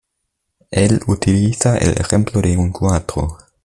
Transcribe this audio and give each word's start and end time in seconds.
Él 0.71 0.99
utiliza 1.05 1.77
el 1.77 1.91
ejemplo 2.01 2.41
de 2.41 2.57
un 2.57 2.71
cuadro. 2.71 3.37